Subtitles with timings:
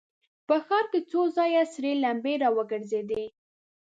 [0.47, 3.23] په ښار کې څو ځايه سرې لمبې را وګرځېدې.